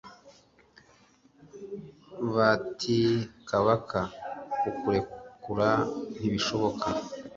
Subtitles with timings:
[2.35, 3.99] batikabaka
[4.59, 5.69] kukurekura
[6.15, 6.87] ntibishoboka